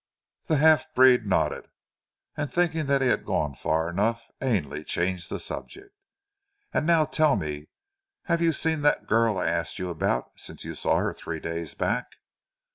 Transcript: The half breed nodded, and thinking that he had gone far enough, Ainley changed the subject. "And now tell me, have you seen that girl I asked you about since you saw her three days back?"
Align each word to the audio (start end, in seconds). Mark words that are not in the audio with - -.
The 0.47 0.57
half 0.57 0.91
breed 0.95 1.27
nodded, 1.27 1.67
and 2.35 2.51
thinking 2.51 2.87
that 2.87 3.03
he 3.03 3.07
had 3.09 3.23
gone 3.23 3.53
far 3.53 3.87
enough, 3.87 4.25
Ainley 4.41 4.83
changed 4.83 5.29
the 5.29 5.39
subject. 5.39 5.93
"And 6.73 6.87
now 6.87 7.05
tell 7.05 7.35
me, 7.35 7.67
have 8.23 8.41
you 8.41 8.51
seen 8.51 8.81
that 8.81 9.05
girl 9.05 9.37
I 9.37 9.45
asked 9.47 9.77
you 9.77 9.91
about 9.91 10.39
since 10.39 10.65
you 10.65 10.73
saw 10.73 10.97
her 10.97 11.13
three 11.13 11.39
days 11.39 11.75
back?" 11.75 12.13